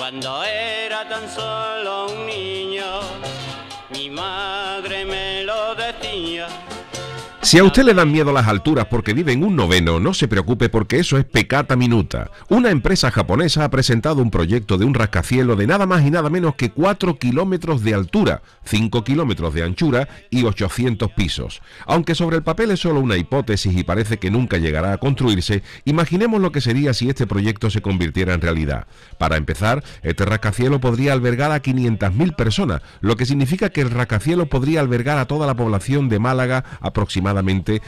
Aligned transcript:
Cuando 0.00 0.42
era 0.44 1.06
tan 1.06 1.28
solo 1.28 2.06
un 2.06 2.24
niño, 2.24 3.00
mi 3.90 4.08
madre 4.08 5.04
me 5.04 5.44
lo 5.44 5.74
decía. 5.74 6.48
Si 7.50 7.58
a 7.58 7.64
usted 7.64 7.82
le 7.82 7.94
dan 7.94 8.12
miedo 8.12 8.32
las 8.32 8.46
alturas 8.46 8.86
porque 8.86 9.12
vive 9.12 9.32
en 9.32 9.42
un 9.42 9.56
noveno, 9.56 9.98
no 9.98 10.14
se 10.14 10.28
preocupe 10.28 10.68
porque 10.68 11.00
eso 11.00 11.18
es 11.18 11.24
pecata 11.24 11.74
minuta. 11.74 12.30
Una 12.48 12.70
empresa 12.70 13.10
japonesa 13.10 13.64
ha 13.64 13.70
presentado 13.70 14.22
un 14.22 14.30
proyecto 14.30 14.78
de 14.78 14.84
un 14.84 14.94
rascacielos 14.94 15.58
de 15.58 15.66
nada 15.66 15.84
más 15.84 16.06
y 16.06 16.12
nada 16.12 16.30
menos 16.30 16.54
que 16.54 16.70
4 16.70 17.18
kilómetros 17.18 17.82
de 17.82 17.94
altura, 17.94 18.42
5 18.66 19.02
kilómetros 19.02 19.52
de 19.52 19.64
anchura 19.64 20.08
y 20.30 20.44
800 20.44 21.10
pisos. 21.10 21.60
Aunque 21.86 22.14
sobre 22.14 22.36
el 22.36 22.44
papel 22.44 22.70
es 22.70 22.78
solo 22.78 23.00
una 23.00 23.16
hipótesis 23.16 23.76
y 23.76 23.82
parece 23.82 24.18
que 24.18 24.30
nunca 24.30 24.58
llegará 24.58 24.92
a 24.92 24.98
construirse, 24.98 25.64
imaginemos 25.84 26.40
lo 26.40 26.52
que 26.52 26.60
sería 26.60 26.94
si 26.94 27.08
este 27.08 27.26
proyecto 27.26 27.68
se 27.68 27.82
convirtiera 27.82 28.32
en 28.32 28.42
realidad. 28.42 28.86
Para 29.18 29.36
empezar, 29.36 29.82
este 30.02 30.24
rascacielos 30.24 30.78
podría 30.78 31.14
albergar 31.14 31.50
a 31.50 31.62
500.000 31.62 32.36
personas, 32.36 32.82
lo 33.00 33.16
que 33.16 33.26
significa 33.26 33.70
que 33.70 33.80
el 33.80 33.90
rascacielos 33.90 34.46
podría 34.46 34.78
albergar 34.78 35.18
a 35.18 35.26
toda 35.26 35.48
la 35.48 35.56
población 35.56 36.08
de 36.08 36.20
Málaga 36.20 36.64
aproximadamente 36.80 37.39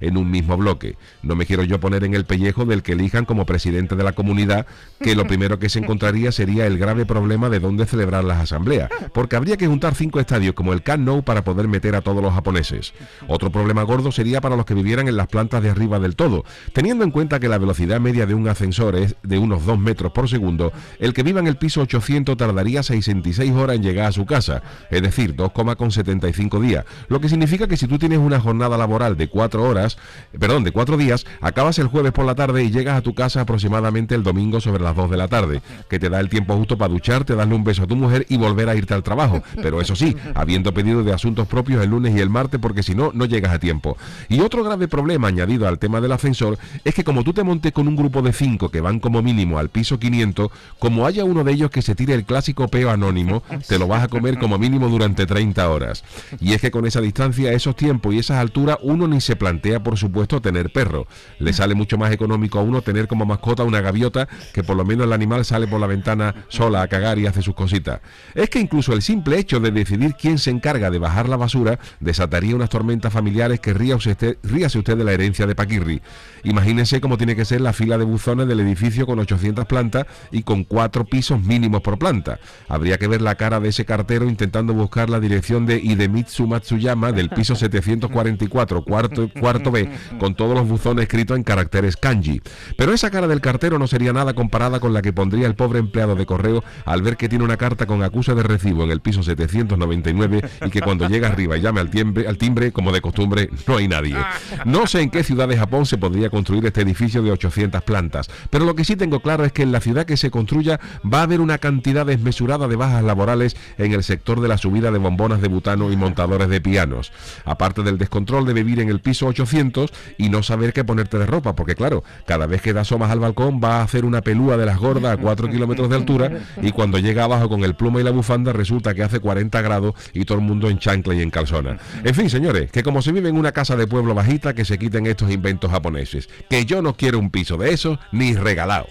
en 0.00 0.16
un 0.16 0.30
mismo 0.30 0.56
bloque. 0.56 0.96
No 1.22 1.36
me 1.36 1.46
quiero 1.46 1.62
yo 1.62 1.80
poner 1.80 2.04
en 2.04 2.14
el 2.14 2.24
pellejo 2.24 2.64
del 2.64 2.82
que 2.82 2.92
elijan 2.92 3.24
como 3.24 3.46
presidente 3.46 3.96
de 3.96 4.04
la 4.04 4.12
comunidad, 4.12 4.66
que 5.00 5.14
lo 5.14 5.26
primero 5.26 5.58
que 5.58 5.68
se 5.68 5.78
encontraría 5.78 6.32
sería 6.32 6.66
el 6.66 6.78
grave 6.78 7.06
problema 7.06 7.50
de 7.50 7.60
dónde 7.60 7.86
celebrar 7.86 8.24
las 8.24 8.40
asambleas, 8.40 8.90
porque 9.12 9.36
habría 9.36 9.56
que 9.56 9.66
juntar 9.66 9.94
cinco 9.94 10.20
estadios 10.20 10.54
como 10.54 10.72
el 10.72 10.82
Camp 10.82 11.04
Nou 11.04 11.22
para 11.22 11.44
poder 11.44 11.68
meter 11.68 11.94
a 11.94 12.00
todos 12.00 12.22
los 12.22 12.32
japoneses. 12.32 12.94
Otro 13.28 13.50
problema 13.50 13.82
gordo 13.82 14.12
sería 14.12 14.40
para 14.40 14.56
los 14.56 14.64
que 14.64 14.74
vivieran 14.74 15.08
en 15.08 15.16
las 15.16 15.26
plantas 15.26 15.62
de 15.62 15.70
arriba 15.70 15.98
del 15.98 16.16
todo, 16.16 16.44
teniendo 16.72 17.04
en 17.04 17.10
cuenta 17.10 17.40
que 17.40 17.48
la 17.48 17.58
velocidad 17.58 18.00
media 18.00 18.26
de 18.26 18.34
un 18.34 18.48
ascensor 18.48 18.96
es 18.96 19.16
de 19.22 19.38
unos 19.38 19.66
2 19.66 19.78
metros 19.78 20.12
por 20.12 20.28
segundo, 20.28 20.72
el 20.98 21.12
que 21.12 21.22
viva 21.22 21.40
en 21.40 21.46
el 21.46 21.56
piso 21.56 21.82
800 21.82 22.36
tardaría 22.36 22.82
66 22.82 23.52
horas 23.52 23.76
en 23.76 23.82
llegar 23.82 24.06
a 24.06 24.12
su 24.12 24.26
casa, 24.26 24.62
es 24.90 25.02
decir, 25.02 25.36
2,75 25.36 26.60
días, 26.60 26.84
lo 27.08 27.20
que 27.20 27.28
significa 27.28 27.68
que 27.68 27.76
si 27.76 27.86
tú 27.86 27.98
tienes 27.98 28.18
una 28.18 28.40
jornada 28.40 28.76
laboral 28.76 29.16
de 29.16 29.23
cuatro 29.28 29.64
horas, 29.64 29.98
perdón, 30.38 30.64
de 30.64 30.72
cuatro 30.72 30.96
días, 30.96 31.26
acabas 31.40 31.78
el 31.78 31.88
jueves 31.88 32.12
por 32.12 32.24
la 32.24 32.34
tarde 32.34 32.64
y 32.64 32.70
llegas 32.70 32.96
a 32.96 33.02
tu 33.02 33.14
casa 33.14 33.40
aproximadamente 33.40 34.14
el 34.14 34.22
domingo 34.22 34.60
sobre 34.60 34.82
las 34.82 34.96
2 34.96 35.10
de 35.10 35.16
la 35.16 35.28
tarde, 35.28 35.62
que 35.88 35.98
te 35.98 36.08
da 36.08 36.20
el 36.20 36.28
tiempo 36.28 36.56
justo 36.56 36.76
para 36.78 36.92
ducharte, 36.92 37.34
darle 37.34 37.54
un 37.54 37.64
beso 37.64 37.84
a 37.84 37.86
tu 37.86 37.96
mujer 37.96 38.26
y 38.28 38.36
volver 38.36 38.68
a 38.68 38.74
irte 38.74 38.94
al 38.94 39.02
trabajo. 39.02 39.42
Pero 39.62 39.80
eso 39.80 39.96
sí, 39.96 40.16
habiendo 40.34 40.74
pedido 40.74 41.02
de 41.02 41.12
asuntos 41.12 41.46
propios 41.46 41.82
el 41.82 41.90
lunes 41.90 42.14
y 42.16 42.20
el 42.20 42.30
martes, 42.30 42.60
porque 42.60 42.82
si 42.82 42.94
no, 42.94 43.10
no 43.14 43.24
llegas 43.24 43.52
a 43.52 43.58
tiempo. 43.58 43.96
Y 44.28 44.40
otro 44.40 44.64
grave 44.64 44.88
problema 44.88 45.28
añadido 45.28 45.66
al 45.68 45.78
tema 45.78 46.00
del 46.00 46.12
ascensor 46.12 46.58
es 46.84 46.94
que 46.94 47.04
como 47.04 47.24
tú 47.24 47.32
te 47.32 47.42
montes 47.42 47.72
con 47.72 47.88
un 47.88 47.96
grupo 47.96 48.22
de 48.22 48.32
cinco 48.32 48.70
que 48.70 48.80
van 48.80 49.00
como 49.00 49.22
mínimo 49.22 49.58
al 49.58 49.68
piso 49.68 49.98
500, 49.98 50.50
como 50.78 51.06
haya 51.06 51.24
uno 51.24 51.44
de 51.44 51.52
ellos 51.52 51.70
que 51.70 51.82
se 51.82 51.94
tire 51.94 52.14
el 52.14 52.24
clásico 52.24 52.68
peo 52.68 52.90
anónimo, 52.90 53.42
te 53.66 53.78
lo 53.78 53.86
vas 53.86 54.02
a 54.02 54.08
comer 54.08 54.38
como 54.38 54.58
mínimo 54.58 54.88
durante 54.88 55.26
30 55.26 55.68
horas. 55.68 56.04
Y 56.40 56.52
es 56.52 56.60
que 56.60 56.70
con 56.70 56.86
esa 56.86 57.00
distancia, 57.00 57.52
esos 57.52 57.76
tiempos 57.76 58.14
y 58.14 58.18
esas 58.18 58.38
alturas, 58.38 58.78
uno 58.82 59.06
ni 59.14 59.20
se 59.20 59.36
plantea, 59.36 59.82
por 59.82 59.96
supuesto, 59.96 60.40
tener 60.40 60.70
perro. 60.72 61.06
Le 61.38 61.52
sale 61.52 61.74
mucho 61.74 61.96
más 61.96 62.12
económico 62.12 62.58
a 62.58 62.62
uno 62.62 62.82
tener 62.82 63.08
como 63.08 63.24
mascota 63.24 63.64
una 63.64 63.80
gaviota, 63.80 64.28
que 64.52 64.62
por 64.62 64.76
lo 64.76 64.84
menos 64.84 65.06
el 65.06 65.12
animal 65.12 65.44
sale 65.44 65.66
por 65.66 65.80
la 65.80 65.86
ventana 65.86 66.34
sola 66.48 66.82
a 66.82 66.88
cagar 66.88 67.18
y 67.18 67.26
hace 67.26 67.42
sus 67.42 67.54
cositas. 67.54 68.00
Es 68.34 68.50
que 68.50 68.60
incluso 68.60 68.92
el 68.92 69.02
simple 69.02 69.38
hecho 69.38 69.60
de 69.60 69.70
decidir 69.70 70.14
quién 70.14 70.38
se 70.38 70.50
encarga 70.50 70.90
de 70.90 70.98
bajar 70.98 71.28
la 71.28 71.36
basura 71.36 71.78
desataría 72.00 72.56
unas 72.56 72.70
tormentas 72.70 73.12
familiares 73.12 73.60
que 73.60 73.72
ríase 73.72 74.10
usted, 74.10 74.38
ríase 74.42 74.78
usted 74.78 74.96
de 74.96 75.04
la 75.04 75.12
herencia 75.12 75.46
de 75.46 75.54
Paquirri. 75.54 76.02
Imagínense 76.42 77.00
cómo 77.00 77.16
tiene 77.16 77.36
que 77.36 77.44
ser 77.44 77.60
la 77.60 77.72
fila 77.72 77.96
de 77.96 78.04
buzones 78.04 78.48
del 78.48 78.60
edificio 78.60 79.06
con 79.06 79.18
800 79.18 79.66
plantas 79.66 80.06
y 80.30 80.42
con 80.42 80.64
cuatro 80.64 81.04
pisos 81.04 81.40
mínimos 81.40 81.80
por 81.82 81.98
planta. 81.98 82.40
Habría 82.68 82.98
que 82.98 83.06
ver 83.06 83.22
la 83.22 83.36
cara 83.36 83.60
de 83.60 83.68
ese 83.68 83.84
cartero 83.84 84.28
intentando 84.28 84.74
buscar 84.74 85.08
la 85.08 85.20
dirección 85.20 85.66
de 85.66 85.76
Idemitsu 85.76 86.46
Matsuyama 86.46 87.12
del 87.12 87.30
piso 87.30 87.54
744, 87.54 88.82
cuarto 88.82 89.03
cuarto, 89.08 89.70
B, 89.70 89.90
con 90.18 90.34
todos 90.34 90.54
los 90.54 90.68
buzones 90.68 91.04
escritos 91.04 91.36
en 91.36 91.42
caracteres 91.42 91.96
kanji. 91.96 92.40
Pero 92.76 92.92
esa 92.92 93.10
cara 93.10 93.26
del 93.26 93.40
cartero 93.40 93.78
no 93.78 93.86
sería 93.86 94.12
nada 94.12 94.34
comparada 94.34 94.80
con 94.80 94.92
la 94.92 95.02
que 95.02 95.12
pondría 95.12 95.46
el 95.46 95.54
pobre 95.54 95.78
empleado 95.78 96.16
de 96.16 96.26
correo 96.26 96.64
al 96.84 97.02
ver 97.02 97.16
que 97.16 97.28
tiene 97.28 97.44
una 97.44 97.56
carta 97.56 97.86
con 97.86 98.02
acuse 98.02 98.34
de 98.34 98.42
recibo 98.42 98.84
en 98.84 98.90
el 98.90 99.00
piso 99.00 99.22
799 99.22 100.40
y 100.66 100.70
que 100.70 100.80
cuando 100.80 101.08
llega 101.08 101.28
arriba 101.28 101.56
y 101.56 101.60
llame 101.60 101.80
al 101.80 101.90
timbre, 101.90 102.28
al 102.28 102.38
timbre, 102.38 102.72
como 102.72 102.92
de 102.92 103.00
costumbre, 103.00 103.50
no 103.66 103.76
hay 103.76 103.88
nadie. 103.88 104.16
No 104.64 104.86
sé 104.86 105.00
en 105.00 105.10
qué 105.10 105.24
ciudad 105.24 105.48
de 105.48 105.56
Japón 105.56 105.86
se 105.86 105.98
podría 105.98 106.30
construir 106.30 106.66
este 106.66 106.82
edificio 106.82 107.22
de 107.22 107.30
800 107.30 107.82
plantas, 107.82 108.28
pero 108.50 108.64
lo 108.64 108.74
que 108.74 108.84
sí 108.84 108.96
tengo 108.96 109.20
claro 109.20 109.44
es 109.44 109.52
que 109.52 109.62
en 109.62 109.72
la 109.72 109.80
ciudad 109.80 110.06
que 110.06 110.16
se 110.16 110.30
construya 110.30 110.80
va 111.04 111.20
a 111.20 111.22
haber 111.22 111.40
una 111.40 111.58
cantidad 111.58 112.06
desmesurada 112.06 112.68
de 112.68 112.76
bajas 112.76 113.02
laborales 113.02 113.56
en 113.78 113.92
el 113.92 114.02
sector 114.02 114.40
de 114.40 114.48
la 114.48 114.58
subida 114.58 114.90
de 114.90 114.98
bombonas 114.98 115.40
de 115.40 115.48
butano 115.48 115.90
y 115.92 115.96
montadores 115.96 116.48
de 116.48 116.60
pianos. 116.60 117.12
Aparte 117.44 117.82
del 117.82 117.98
descontrol 117.98 118.46
de 118.46 118.52
vivir 118.52 118.80
en 118.80 118.88
el 118.88 118.93
piso 119.00 119.26
800 119.26 119.92
y 120.18 120.28
no 120.28 120.42
saber 120.42 120.72
qué 120.72 120.84
ponerte 120.84 121.18
de 121.18 121.26
ropa, 121.26 121.54
porque 121.54 121.74
claro, 121.74 122.04
cada 122.26 122.46
vez 122.46 122.62
que 122.62 122.72
da 122.72 122.82
asomas 122.82 123.10
al 123.10 123.20
balcón 123.20 123.60
va 123.62 123.78
a 123.78 123.82
hacer 123.82 124.04
una 124.04 124.22
pelúa 124.22 124.56
de 124.56 124.66
las 124.66 124.78
gordas 124.78 125.14
a 125.14 125.16
4 125.16 125.48
kilómetros 125.50 125.88
de 125.88 125.96
altura 125.96 126.30
y 126.62 126.72
cuando 126.72 126.98
llega 126.98 127.24
abajo 127.24 127.48
con 127.48 127.64
el 127.64 127.74
pluma 127.74 128.00
y 128.00 128.04
la 128.04 128.10
bufanda 128.10 128.52
resulta 128.52 128.94
que 128.94 129.02
hace 129.02 129.20
40 129.20 129.60
grados 129.62 129.94
y 130.12 130.24
todo 130.24 130.38
el 130.38 130.44
mundo 130.44 130.68
en 130.68 130.78
chancla 130.78 131.14
y 131.14 131.22
en 131.22 131.30
calzona. 131.30 131.78
En 132.02 132.14
fin, 132.14 132.30
señores, 132.30 132.70
que 132.70 132.82
como 132.82 133.02
se 133.02 133.12
vive 133.12 133.28
en 133.28 133.36
una 133.36 133.52
casa 133.52 133.76
de 133.76 133.86
pueblo 133.86 134.14
bajita, 134.14 134.54
que 134.54 134.64
se 134.64 134.78
quiten 134.78 135.06
estos 135.06 135.30
inventos 135.30 135.70
japoneses, 135.70 136.28
que 136.48 136.64
yo 136.64 136.82
no 136.82 136.94
quiero 136.94 137.18
un 137.18 137.30
piso 137.30 137.56
de 137.56 137.72
esos 137.72 137.98
ni 138.12 138.34
regalado. 138.34 138.86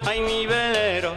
Ay, 0.00 0.20
mi 0.20 0.46
velero, 0.46 1.14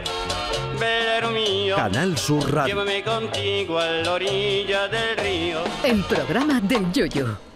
velero 0.78 1.30
mío. 1.30 1.76
Canal 1.76 2.18
Sur 2.18 2.52
Radio. 2.52 2.74
Llévame 2.74 3.02
contigo 3.02 3.78
a 3.78 3.86
la 3.86 4.12
orilla 4.12 4.88
del 4.88 5.16
río. 5.16 5.58
El 5.84 6.04
programa 6.04 6.60
del 6.60 6.92
yoyo. 6.92 7.53